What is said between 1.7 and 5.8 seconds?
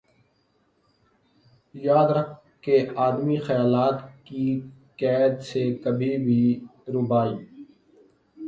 یاد رکھ کہ آدمی خیالات کی قید سے